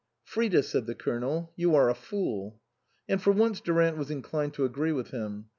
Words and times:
"Frida," 0.23 0.63
said 0.63 0.87
the 0.87 0.95
Colonel, 0.95 1.53
"you 1.55 1.75
are 1.75 1.87
a 1.87 1.93
fool." 1.93 2.59
And 3.07 3.21
for 3.21 3.31
once 3.31 3.59
Durant 3.61 3.97
was 3.97 4.09
inclined 4.09 4.55
to 4.55 4.65
agree 4.65 4.93
with 4.93 5.09
him. 5.11 5.45